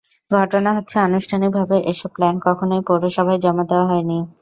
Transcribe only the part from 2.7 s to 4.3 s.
পৌরসভায় জমা দেওয়া হয়নি।